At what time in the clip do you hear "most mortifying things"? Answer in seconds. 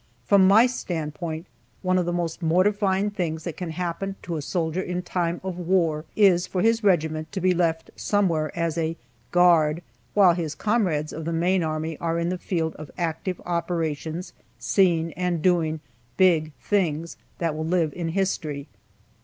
2.11-3.43